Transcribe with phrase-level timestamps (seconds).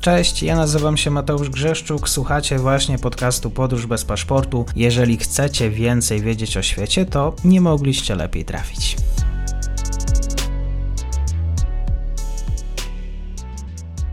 [0.00, 4.66] Cześć, ja nazywam się Mateusz Grzeszczuk, słuchacie właśnie podcastu Podróż bez paszportu.
[4.76, 8.96] Jeżeli chcecie więcej wiedzieć o świecie, to nie mogliście lepiej trafić.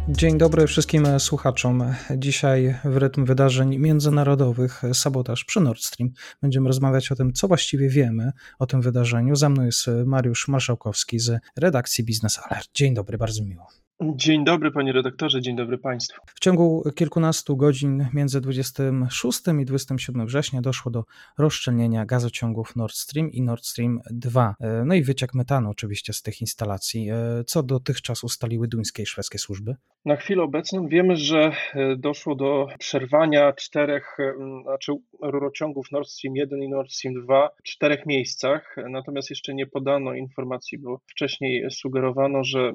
[0.09, 1.84] Dzień dobry wszystkim słuchaczom.
[2.17, 6.11] Dzisiaj w rytm wydarzeń międzynarodowych sabotaż przy Nord Stream.
[6.41, 9.36] Będziemy rozmawiać o tym, co właściwie wiemy o tym wydarzeniu.
[9.36, 12.68] Za mną jest Mariusz Marszałkowski z redakcji Business Alert.
[12.74, 13.85] Dzień dobry, bardzo miło.
[14.01, 16.21] Dzień dobry panie redaktorze, dzień dobry państwu.
[16.35, 21.04] W ciągu kilkunastu godzin między 26 i 27 września doszło do
[21.37, 24.55] rozszczelnienia gazociągów Nord Stream i Nord Stream 2.
[24.85, 27.09] No i wyciek metanu oczywiście z tych instalacji.
[27.45, 29.75] Co dotychczas ustaliły duńskie i szwedzkie służby?
[30.05, 34.17] Na chwilę obecną wiemy, że e, doszło do przerwania czterech,
[34.63, 39.67] znaczy rurociągów Nord Stream 1 i Nord Stream 2 w czterech miejscach, natomiast jeszcze nie
[39.67, 42.73] podano informacji, bo wcześniej sugerowano, że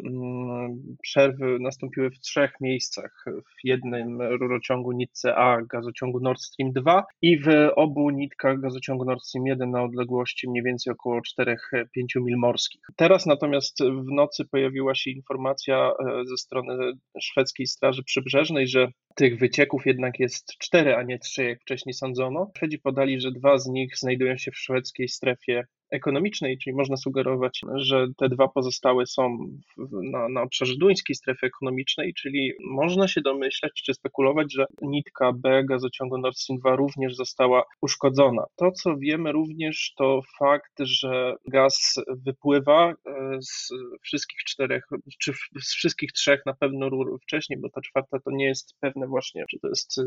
[1.10, 3.24] przerwy nastąpiły w trzech miejscach.
[3.26, 9.22] W jednym rurociągu nitce A gazociągu Nord Stream 2 i w obu nitkach gazociągu Nord
[9.22, 11.84] Stream 1 na odległości mniej więcej około 4-5
[12.16, 12.80] mil morskich.
[12.96, 19.38] Teraz natomiast w nocy pojawiła się informacja e, ze strony szwedzkiej Straży Przybrzeżnej, że tych
[19.38, 22.50] wycieków jednak jest cztery, a nie trzy, jak wcześniej sądzono.
[22.56, 27.60] Szwedzi podali, że dwa z nich znajdują się w szwedzkiej strefie ekonomicznej, czyli można sugerować,
[27.74, 29.38] że te dwa pozostałe są
[30.12, 35.64] na, na obszarze duńskiej strefy ekonomicznej, czyli można się domyślać czy spekulować, że nitka B
[35.64, 38.44] gazociągu Nord Stream 2 również została uszkodzona.
[38.56, 42.94] To, co wiemy również, to fakt, że gaz wypływa e,
[43.42, 43.68] z
[44.02, 44.84] wszystkich czterech,
[45.20, 49.06] czy z wszystkich trzech na pewno rur wcześniej, bo ta czwarta to nie jest pewne
[49.06, 50.04] właśnie, czy to jest e,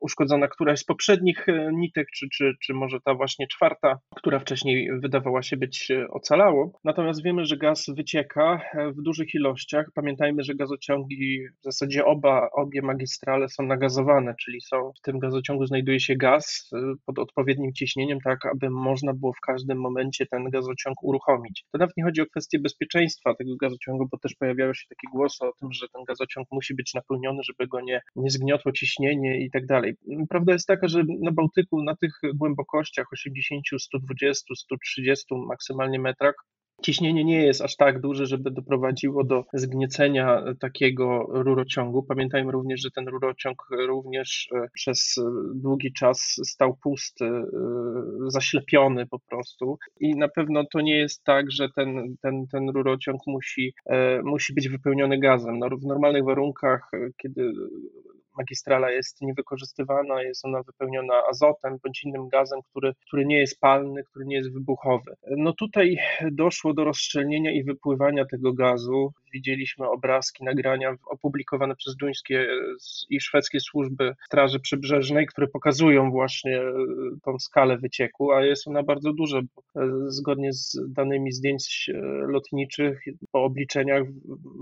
[0.00, 4.79] uszkodzona któraś z poprzednich e, nitek, czy, czy, czy może ta właśnie czwarta, która wcześniej
[5.02, 6.72] wydawała się być e, ocalałą.
[6.84, 9.86] Natomiast wiemy, że gaz wycieka e, w dużych ilościach.
[9.94, 15.66] Pamiętajmy, że gazociągi, w zasadzie oba, obie magistrale są nagazowane, czyli są, w tym gazociągu
[15.66, 20.50] znajduje się gaz e, pod odpowiednim ciśnieniem, tak aby można było w każdym momencie ten
[20.50, 21.64] gazociąg uruchomić.
[21.72, 25.44] To nawet nie chodzi o kwestię bezpieczeństwa tego gazociągu, bo też pojawiały się takie głosy
[25.44, 29.50] o tym, że ten gazociąg musi być napełniony, żeby go nie, nie zgniotło ciśnienie i
[29.50, 29.94] tak dalej.
[30.28, 36.34] Prawda jest taka, że na Bałtyku, na tych głębokościach 80, 120, 130 maksymalnie metrach.
[36.82, 42.02] Ciśnienie nie jest aż tak duże, żeby doprowadziło do zgniecenia takiego rurociągu.
[42.02, 45.14] Pamiętajmy również, że ten rurociąg również e, przez
[45.54, 47.44] długi czas stał pusty, e,
[48.26, 49.78] zaślepiony po prostu.
[50.00, 54.54] I na pewno to nie jest tak, że ten, ten, ten rurociąg musi, e, musi
[54.54, 55.58] być wypełniony gazem.
[55.58, 56.90] No, w normalnych warunkach,
[57.22, 57.52] kiedy
[58.40, 64.04] magistrala jest niewykorzystywana, jest ona wypełniona azotem bądź innym gazem, który, który nie jest palny,
[64.04, 65.14] który nie jest wybuchowy.
[65.36, 65.98] No tutaj
[66.30, 69.12] doszło do rozszczelnienia i wypływania tego gazu.
[69.32, 72.46] Widzieliśmy obrazki, nagrania opublikowane przez duńskie
[73.10, 76.72] i szwedzkie służby Straży Przybrzeżnej, które pokazują właśnie e,
[77.24, 79.38] tą skalę wycieku, a jest ona bardzo duża.
[79.38, 79.42] E,
[80.06, 84.02] zgodnie z danymi zdjęć e, lotniczych, po obliczeniach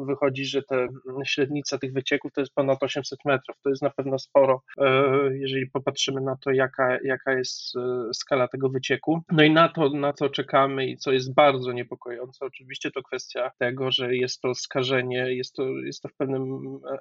[0.07, 0.89] wychodzi, że te
[1.25, 4.85] średnica tych wycieków to jest ponad 800 metrów to jest na pewno sporo, e,
[5.33, 9.23] jeżeli popatrzymy na to, jaka, jaka jest e, skala tego wycieku.
[9.33, 13.51] No i na to, na co czekamy i co jest bardzo niepokojące, oczywiście to kwestia
[13.59, 16.43] tego, że jest to skażenie, jest to, jest to w pewnym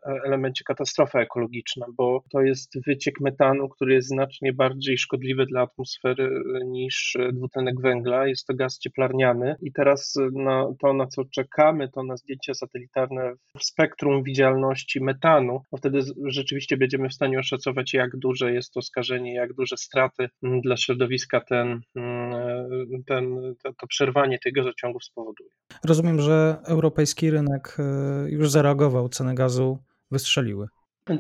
[0.06, 5.62] e, elemencie katastrofa ekologiczna, bo to jest wyciek metanu, który jest znacznie bardziej szkodliwy dla
[5.62, 8.28] atmosfery niż dwutlenek węgla.
[8.28, 13.34] Jest to gaz cieplarniany i teraz na to, na co czekamy, to na zdjęcia satelitarne
[13.58, 18.74] w spektrum widzialności metanu, bo wtedy rzeczywiście rzeczywiście będziemy w stanie oszacować, jak duże jest
[18.74, 24.54] to skażenie, jak duże straty mm, dla środowiska ten, mm, ten, to, to przerwanie tych
[24.54, 25.50] gazociągów spowoduje.
[25.86, 29.80] Rozumiem, że europejski rynek e, już zareagował, ceny gazu
[30.12, 30.68] wystrzeliły.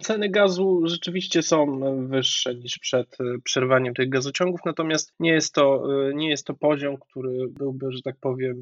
[0.02, 5.84] Ceny gazu rzeczywiście są wyższe niż przed e, przerwaniem tych gazociągów, natomiast nie jest to,
[6.10, 8.56] e, nie jest to poziom, który byłby, że tak powiem,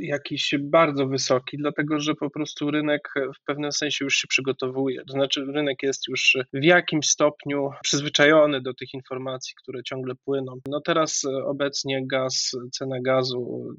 [0.00, 5.04] jakiś bardzo wysoki, dlatego że po prostu rynek w pewnym sensie już się przygotowuje.
[5.04, 10.60] To znaczy, rynek jest już w jakimś stopniu przyzwyczajony do tych informacji, które ciągle płyną.
[10.66, 13.74] No teraz e, obecnie gaz, cena gazu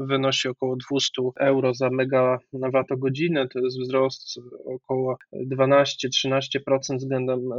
[0.00, 1.90] wynosi około 200 euro za
[2.52, 7.56] megawattogodzinę, to jest wzrost około 12 12-13% względem e,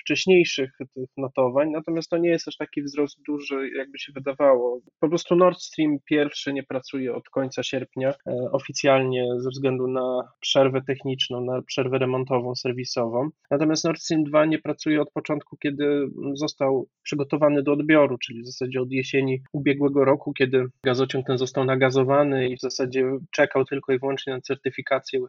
[0.00, 4.80] wcześniejszych tych notowań, natomiast to nie jest aż taki wzrost duży, jakby się wydawało.
[5.00, 10.28] Po prostu Nord Stream pierwszy nie pracuje od końca sierpnia e, oficjalnie ze względu na
[10.40, 13.28] przerwę techniczną, na przerwę remontową, serwisową.
[13.50, 18.46] Natomiast Nord Stream 2 nie pracuje od początku, kiedy został przygotowany do odbioru, czyli w
[18.46, 23.92] zasadzie od jesieni ubiegłego roku, kiedy gazociąg ten został nagazowany i w zasadzie czekał tylko
[23.92, 25.20] i wyłącznie na certyfikację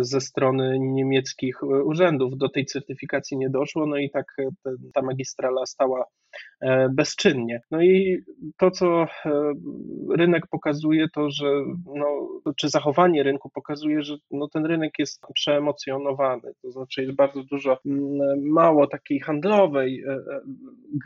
[0.00, 2.36] ze strony niemieckich urzędów.
[2.36, 4.36] Do tej certyfikacji nie doszło, no i tak
[4.94, 6.21] ta magistrala stała E,
[6.90, 7.60] bezczynnie.
[7.70, 8.22] No i
[8.58, 9.08] to, co e,
[10.16, 11.46] rynek pokazuje, to że,
[11.94, 17.42] no, czy zachowanie rynku pokazuje, że no, ten rynek jest przeemocjonowany, to znaczy jest bardzo
[17.42, 17.78] dużo,
[18.42, 20.18] mało takiej handlowej e,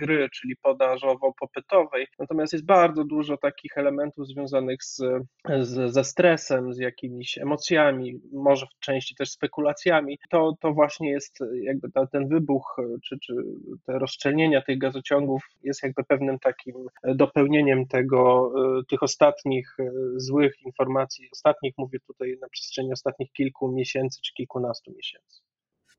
[0.00, 5.02] gry, czyli podażowo-popytowej, natomiast jest bardzo dużo takich elementów związanych z,
[5.60, 10.18] z, ze stresem, z jakimiś emocjami, może w części też spekulacjami.
[10.30, 13.34] To, to właśnie jest jakby ta, ten wybuch, czy, czy
[13.86, 15.06] te rozszczelnienia tych gazociągów
[15.62, 16.74] jest jakby pewnym takim
[17.04, 23.72] dopełnieniem tego, e, tych ostatnich e, złych informacji, ostatnich mówię tutaj na przestrzeni ostatnich kilku
[23.72, 25.40] miesięcy czy kilkunastu miesięcy.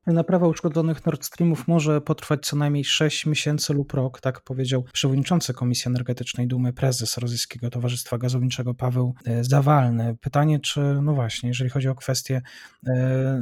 [0.07, 5.53] Naprawa uszkodzonych Nord Streamów może potrwać co najmniej 6 miesięcy lub rok, tak powiedział przewodniczący
[5.53, 10.17] Komisji Energetycznej Dumy, prezes Rosyjskiego Towarzystwa Gazowniczego Paweł e, Zawalny.
[10.21, 12.41] Pytanie, czy, no właśnie, jeżeli chodzi o kwestię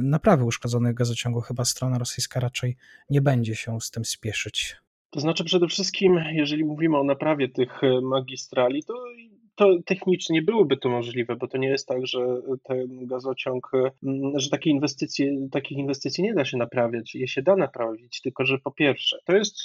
[0.02, 2.76] naprawy uszkodzonych gazociągów, chyba strona rosyjska raczej
[3.10, 4.76] nie będzie się z tym spieszyć.
[5.16, 8.94] To znaczy przede wszystkim, jeżeli mówimy o naprawie tych e, magistrali, to
[9.54, 12.18] to technicznie byłoby to możliwe, bo to nie jest tak, że
[12.62, 13.70] ten gazociąg,
[14.34, 18.58] że takie inwestycje, takich inwestycji nie da się naprawiać, je się da naprawić, tylko że
[18.58, 19.56] po pierwsze, to jest,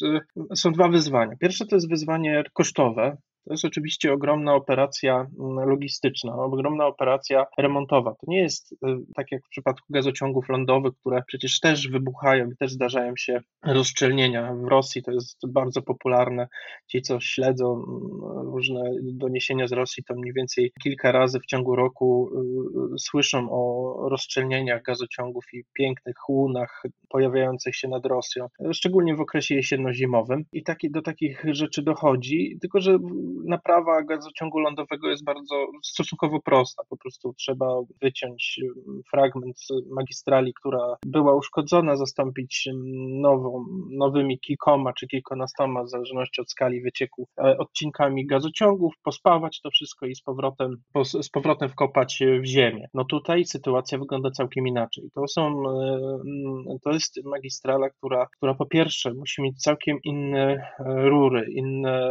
[0.51, 1.36] e, są dwa wyzwania.
[1.36, 8.11] Pierwsze to jest wyzwanie kosztowe, to jest oczywiście ogromna operacja mm, logistyczna, ogromna operacja remontowa.
[8.11, 8.77] To nie jest y,
[9.15, 14.53] tak jak w przypadku gazociągów lądowych, które przecież też wybuchają i też zdarzają się rozszczelnienia.
[14.53, 16.47] W Rosji to jest bardzo popularne.
[16.88, 21.75] Ci, co śledzą mm, różne doniesienia z Rosji, to mniej więcej kilka razy w ciągu
[21.75, 29.15] roku y, y, słyszą o rozszczelnieniach gazociągów i pięknych łunach pojawiających się nad Rosją, szczególnie
[29.15, 30.43] w okresie jesienno-zimowym.
[30.53, 32.99] I taki, do takich rzeczy dochodzi, tylko że
[33.45, 36.83] naprawa gazociągu lądowego jest bardzo stosunkowo prosta.
[36.89, 37.65] Po prostu trzeba
[38.01, 39.57] wyciąć mm, fragment
[39.89, 46.81] magistrali, która była uszkodzona, zastąpić mm, nową, nowymi kilkoma czy kilkunastoma, w zależności od skali
[46.81, 50.77] wycieku, e, odcinkami gazociągów, pospawać to wszystko i z powrotem,
[51.21, 52.87] z powrotem wkopać w ziemię.
[52.93, 55.09] No tutaj sytuacja wygląda całkiem inaczej.
[55.15, 55.83] To są, e,
[56.25, 60.41] mm, to jest magistrala, która, która po pierwsze musi mieć całkiem inne
[60.79, 62.09] e, rury, inne,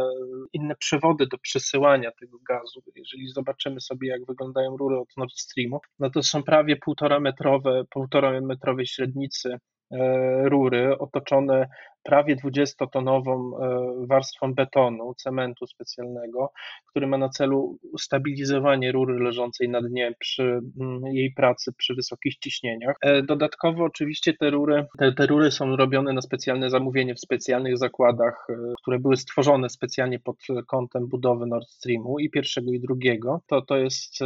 [0.53, 2.81] inne przewody, do przesyłania tego gazu.
[2.95, 7.83] Jeżeli zobaczymy sobie, jak wyglądają rury od Nord Streamu, no to są prawie półtora metrowe,
[7.89, 9.57] półtora metrowej średnicy
[9.91, 11.67] e, rury otoczone
[12.03, 16.51] prawie 20-tonową e, warstwą betonu, cementu specjalnego,
[16.89, 20.43] który ma na celu stabilizowanie rury leżącej na dnie przy
[20.79, 22.95] mm, jej pracy przy wysokich ciśnieniach.
[23.01, 27.77] E, dodatkowo oczywiście te rury, te, te rury są robione na specjalne zamówienie w specjalnych
[27.77, 30.37] zakładach, e, które były stworzone specjalnie pod
[30.67, 33.41] kątem budowy Nord Streamu i pierwszego i drugiego.
[33.47, 34.19] To, to jest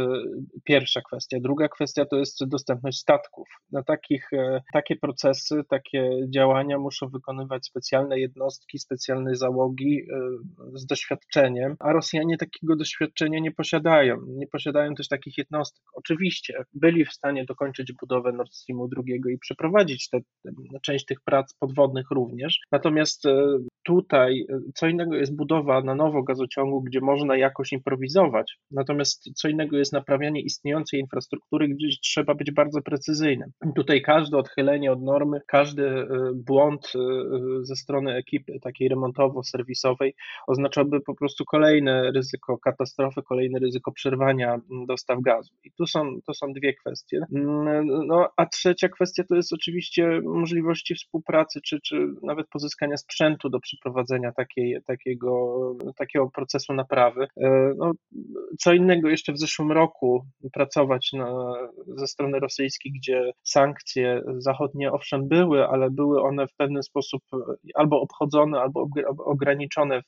[0.64, 1.40] pierwsza kwestia.
[1.40, 3.48] Druga kwestia to jest dostępność statków.
[3.72, 4.30] Na takich,
[4.72, 12.36] takie procesy, takie działania muszą wykonywać specjalne jednostki, specjalne załogi y, z doświadczeniem, a Rosjanie
[12.36, 14.16] takiego doświadczenia nie posiadają.
[14.28, 15.84] Nie posiadają też takich jednostek.
[15.94, 20.18] Oczywiście byli w stanie dokończyć budowę Nord Streamu II i przeprowadzić tę
[20.82, 22.60] część tych prac podwodnych również.
[22.72, 23.30] Natomiast y,
[23.84, 29.48] tutaj y, co innego jest budowa na nowo gazociągu, gdzie można jakoś improwizować, natomiast co
[29.48, 33.50] innego jest naprawianie istniejącej infrastruktury, gdzie trzeba być bardzo precyzyjnym.
[33.76, 36.92] Tutaj każde odchylenie od normy, każdy błąd
[37.62, 40.14] ze strony ekipy takiej remontowo-serwisowej
[40.46, 45.54] oznaczałby po prostu kolejne ryzyko katastrofy, kolejne ryzyko przerwania dostaw gazu.
[45.64, 47.20] I tu są, to są dwie kwestie.
[48.06, 53.60] No, a trzecia kwestia to jest oczywiście możliwości współpracy, czy, czy nawet pozyskania sprzętu do
[53.60, 55.58] przeprowadzenia takiej, takiego,
[55.96, 57.26] takiego procesu naprawy.
[57.36, 57.92] E, no,
[58.58, 61.54] co innego jeszcze w zeszłym roku pracować na,
[61.96, 67.22] ze strony rosyjskiej, gdzie sankcje zachodnie owszem były, ale były one w pewien sposób
[67.74, 68.88] albo obchodzone, albo
[69.18, 70.06] ograniczone w,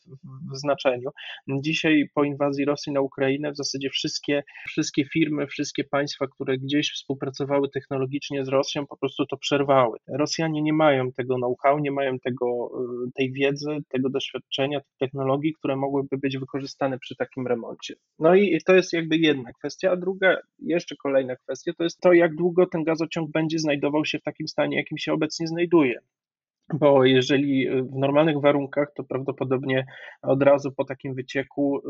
[0.53, 1.11] w znaczeniu.
[1.49, 6.93] Dzisiaj po inwazji Rosji na Ukrainę w zasadzie wszystkie, wszystkie firmy, wszystkie państwa, które gdzieś
[6.93, 9.99] współpracowały technologicznie z Rosją, po prostu to przerwały.
[10.09, 12.71] Rosjanie nie mają tego know-how, nie mają tego,
[13.07, 17.95] y, tej wiedzy, tego doświadczenia, tych technologii, które mogłyby być wykorzystane przy takim remoncie.
[18.19, 22.13] No i to jest jakby jedna kwestia, a druga, jeszcze kolejna kwestia, to jest to,
[22.13, 26.01] jak długo ten gazociąg będzie znajdował się w takim stanie, jakim się obecnie znajduje
[26.75, 29.87] bo jeżeli y, w normalnych warunkach, to prawdopodobnie
[30.23, 31.83] od razu po takim wycieku y,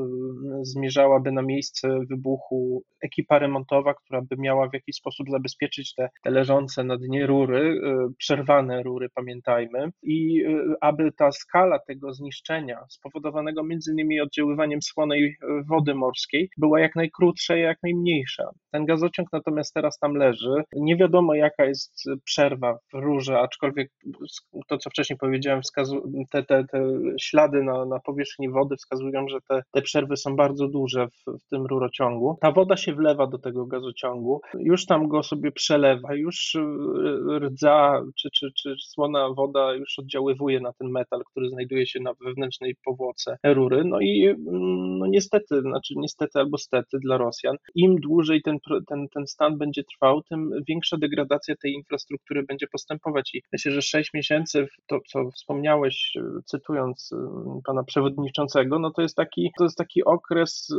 [0.63, 6.31] zmierzałaby na miejsce wybuchu ekipa remontowa, która by miała w jakiś sposób zabezpieczyć te, te
[6.31, 7.81] leżące na dnie rury,
[8.19, 10.45] przerwane rury, pamiętajmy, i
[10.81, 15.37] aby ta skala tego zniszczenia spowodowanego między innymi oddziaływaniem słonej
[15.69, 18.51] wody morskiej była jak najkrótsza i jak najmniejsza.
[18.71, 20.63] Ten gazociąg natomiast teraz tam leży.
[20.77, 23.91] Nie wiadomo jaka jest przerwa w rurze, aczkolwiek
[24.69, 25.61] to, co wcześniej powiedziałem,
[26.31, 26.83] te, te, te
[27.21, 31.49] ślady na, na powierzchni wody wskazują, że te, te przerwy są bardzo duże w, w
[31.51, 32.39] tym rurociągu.
[32.41, 38.03] Ta woda się wlewa do tego gazociągu, już tam go sobie przelewa, już y, rdza
[38.17, 42.77] czy, czy, czy słona woda już oddziaływuje na ten metal, który znajduje się na wewnętrznej
[42.85, 43.85] powłoce rury.
[43.85, 49.09] No i mm, no niestety, znaczy niestety albo stety dla Rosjan, im dłużej ten, ten,
[49.09, 53.35] ten stan będzie trwał, tym większa degradacja tej infrastruktury będzie postępować.
[53.35, 57.17] I myślę, że 6 miesięcy, to co wspomniałeś, cytując y,
[57.67, 60.75] pana przewodniczącego, no to jest taki, to jest taki okres y,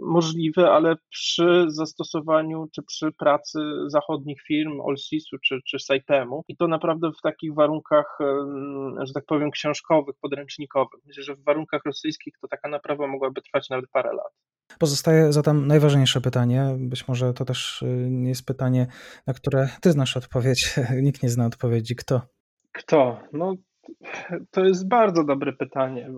[0.00, 6.68] możliwy, ale przy zastosowaniu czy przy pracy zachodnich firm, Olsisu czy, czy Saipemu i to
[6.68, 11.00] naprawdę w takich warunkach, y, że tak powiem, książkowych, podręcznikowych.
[11.06, 14.32] Myślę, że w warunkach rosyjskich to taka naprawa mogłaby trwać nawet parę lat.
[14.78, 16.76] Pozostaje zatem najważniejsze pytanie.
[16.78, 18.86] Być może to też nie jest pytanie,
[19.26, 20.74] na które ty znasz odpowiedź.
[21.02, 21.96] Nikt nie zna odpowiedzi.
[21.96, 22.20] Kto?
[22.78, 23.20] Kto?
[23.32, 23.54] No,
[24.50, 26.10] to jest bardzo dobre pytanie.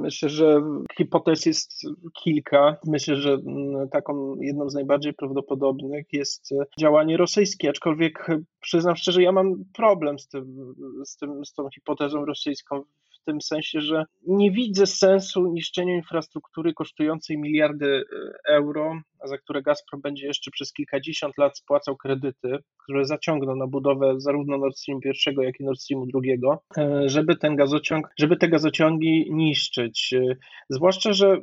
[0.00, 0.60] Myślę, że
[0.96, 1.82] hipotez jest
[2.22, 2.76] kilka.
[2.86, 8.26] Myślę, że mm, taką jedną z najbardziej prawdopodobnych jest działanie rosyjskie, aczkolwiek
[8.60, 12.82] przyznam szczerze, ja mam problem z, tym, z, tym, z tą hipotezą rosyjską
[13.22, 19.62] w tym sensie, że nie widzę sensu niszczenia infrastruktury kosztującej miliardy e, euro, za które
[19.62, 25.00] Gazprom będzie jeszcze przez kilkadziesiąt lat spłacał kredyty, które zaciągną na budowę zarówno Nord Stream
[25.04, 26.40] I, jak i Nord Streamu II,
[26.78, 30.12] e, żeby ten gazociąg, żeby te gazociągi niszczyć.
[30.12, 30.36] E,
[30.68, 31.42] zwłaszcza, że mm,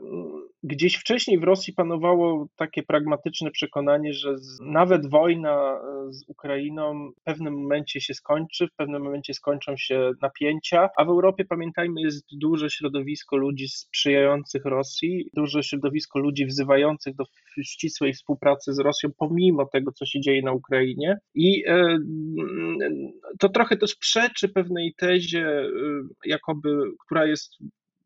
[0.63, 7.53] gdzieś wcześniej w Rosji panowało takie pragmatyczne przekonanie, że nawet wojna z Ukrainą w pewnym
[7.53, 12.69] momencie się skończy, w pewnym momencie skończą się napięcia, a w Europie pamiętajmy jest duże
[12.69, 17.23] środowisko ludzi sprzyjających Rosji, duże środowisko ludzi wzywających do
[17.63, 21.17] ścisłej współpracy z Rosją pomimo tego, co się dzieje na Ukrainie.
[21.35, 21.97] I e,
[23.39, 25.69] to trochę też przeczy pewnej tezie, e,
[26.25, 26.69] jakoby,
[27.05, 27.57] która jest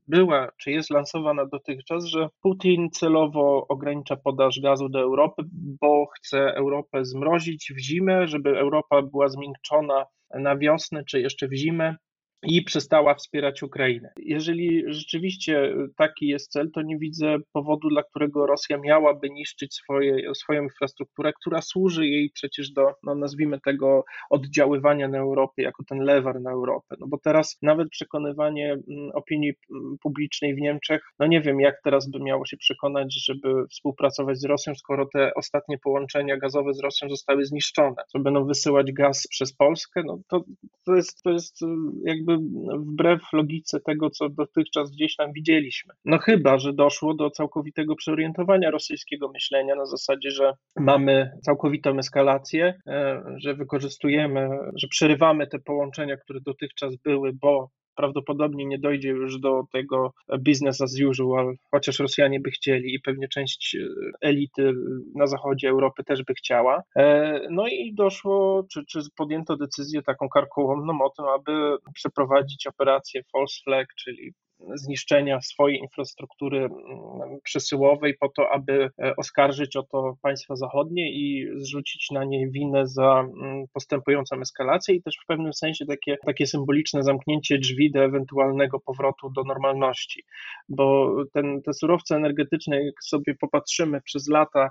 [0.08, 5.44] była, czy jest lansowana dotychczas, że Putin celowo ogranicza podaż gazu do Europy,
[5.82, 11.54] bo chce Europę zmrozić w zimę, żeby Europa była zmiękczona na wiosnę, czy jeszcze w
[11.54, 11.96] zimę,
[12.44, 14.10] i przestała wspierać Ukrainę.
[14.18, 20.36] Jeżeli rzeczywiście taki jest cel, to nie widzę powodu, dla którego Rosja miałaby niszczyć swoje,
[20.36, 26.00] swoją infrastrukturę, która służy jej przecież do, no nazwijmy tego, oddziaływania na Europę, jako ten
[26.00, 26.96] lewar na Europę.
[27.00, 31.76] No bo teraz nawet przekonywanie mm, opinii mm, publicznej w Niemczech, no nie wiem, jak
[31.84, 36.80] teraz by miało się przekonać, żeby współpracować z Rosją, skoro te ostatnie połączenia gazowe z
[36.80, 37.96] Rosją zostały zniszczone.
[38.08, 40.44] Co będą wysyłać gaz przez Polskę, no to,
[40.88, 41.62] to jest, to jest
[42.04, 42.38] jakby jakby
[42.80, 45.94] wbrew logice tego, co dotychczas gdzieś tam widzieliśmy.
[46.06, 52.74] No chyba, że doszło do całkowitego przeorientowania rosyjskiego myślenia na zasadzie, że mamy całkowitą eskalację,
[52.88, 59.40] e, że wykorzystujemy, że przerywamy te połączenia, które dotychczas były, bo prawdopodobnie nie dojdzie już
[59.40, 63.80] do tego business as usual, chociaż Rosjanie by chcieli i pewnie część e,
[64.22, 64.74] elity
[65.16, 66.84] na zachodzie Europy też by chciała.
[66.96, 73.22] E, no i doszło, czy, czy podjęto decyzję taką karkołomną o tym, aby przeprowadzić operację
[73.34, 74.34] false flag, czyli
[74.76, 81.48] zniszczenia swojej infrastruktury mm, przesyłowej po to, aby e, oskarżyć o to państwa zachodnie i
[81.56, 86.48] zrzucić na nie winę za mm, postępującą eskalację i też w pewnym sensie takie, takie
[86.48, 90.24] symboliczne zamknięcie drzwi do ewentualnego powrotu do normalności,
[90.70, 94.70] bo ten, te surowce energetyczne, jak sobie popatrzymy przez lata,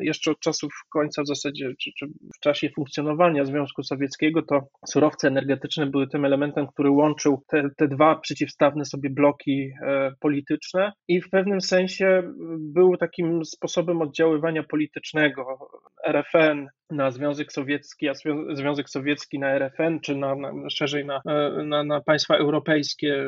[0.00, 5.28] jeszcze od czasów końca w zasadzie, czy, czy, w czasie funkcjonowania Związku Sowieckiego, to surowce
[5.28, 11.20] energetyczne były tym elementem, który łączył te, te dwa przeciwstawne sobie bloki e, polityczne i
[11.20, 12.22] w pewnym sensie
[12.58, 15.70] był takim sposobem oddziaływania politycznego.
[16.08, 18.14] RFN na Związek Sowiecki, a
[18.52, 23.24] Związek Sowiecki na RFN, czy na, na szerzej na, e, na, na, państwa europejskie,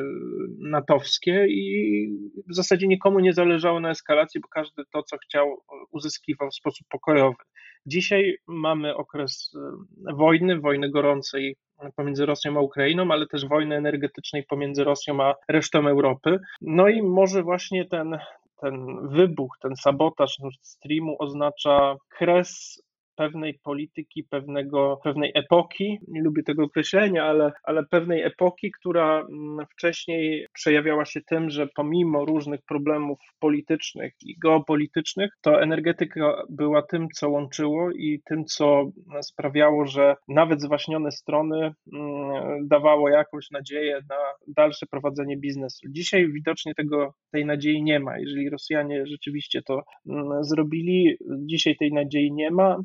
[0.59, 2.07] natowskie i
[2.49, 6.87] w zasadzie nikomu nie zależało na eskalacji, bo każdy to, co chciał, uzyskiwał w sposób
[6.89, 7.43] pokojowy.
[7.85, 11.55] Dzisiaj mamy okres e, wojny, wojny gorącej
[11.95, 16.39] pomiędzy Rosją a Ukrainą, ale też wojny energetycznej pomiędzy Rosją a resztą Europy.
[16.61, 18.17] No i może właśnie ten,
[18.61, 22.81] ten wybuch, ten sabotaż Nord Streamu oznacza kres
[23.15, 29.65] pewnej polityki, pewnego, pewnej epoki, nie lubię tego określenia, ale, ale pewnej epoki, która mm,
[29.71, 37.07] wcześniej przejawiała się tym, że pomimo różnych problemów politycznych i geopolitycznych, to energetyka była tym,
[37.15, 38.91] co łączyło i tym, co
[39.21, 44.15] sprawiało, że nawet zwaśnione strony mm, dawało jakąś nadzieję na
[44.47, 45.87] dalsze prowadzenie biznesu.
[45.89, 48.19] Dzisiaj widocznie tego, tej nadziei nie ma.
[48.19, 52.77] Jeżeli Rosjanie rzeczywiście to mm, zrobili, dzisiaj tej nadziei nie ma.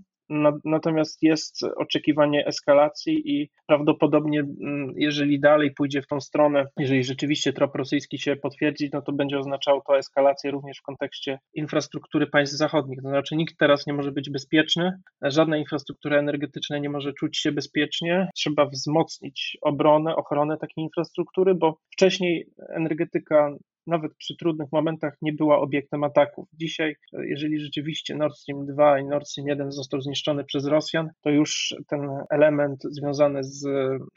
[0.65, 7.53] Natomiast jest oczekiwanie eskalacji i prawdopodobnie, mm, jeżeli dalej pójdzie w tą stronę, jeżeli rzeczywiście
[7.53, 12.57] trop rosyjski się potwierdzi, no to będzie oznaczało to eskalację również w kontekście infrastruktury państw
[12.57, 13.03] zachodnich.
[13.03, 14.93] To znaczy, nikt teraz nie może być bezpieczny,
[15.23, 18.29] żadna infrastruktura energetyczna nie może czuć się bezpiecznie.
[18.35, 23.57] Trzeba wzmocnić obronę, ochronę takiej infrastruktury, bo wcześniej energetyka
[23.87, 26.49] nawet przy trudnych momentach nie była obiektem ataków.
[26.53, 31.31] Dzisiaj, jeżeli rzeczywiście Nord Stream 2 i Nord Stream 1 został zniszczony przez Rosjan, to
[31.31, 32.01] już ten
[32.31, 33.65] element związany z,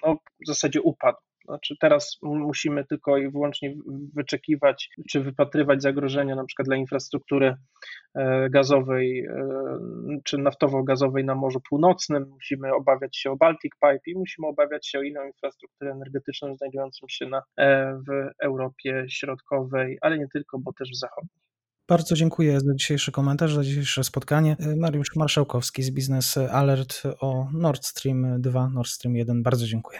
[0.06, 1.18] no, w zasadzie upadł.
[1.50, 3.76] Znaczy teraz musimy tylko i wyłącznie
[4.16, 7.56] wyczekiwać czy wypatrywać zagrożenia na przykład dla infrastruktury
[8.16, 9.34] e, gazowej e,
[10.24, 15.00] czy naftowo-gazowej na Morzu Północnym, musimy obawiać się o Baltic Pipe i musimy obawiać się
[15.00, 20.74] o inną infrastrukturę energetyczną znajdującą się na, e, w Europie Środkowej, ale nie tylko, bo
[20.74, 21.40] też w zachodniej.
[21.88, 24.58] Bardzo dziękuję za dzisiejszy komentarz, za dzisiejsze spotkanie.
[24.78, 29.44] Mariusz Marszałkowski z Biznes Alert o Nord Stream 2, Nord Stream 1.
[29.44, 30.00] Bardzo dziękuję.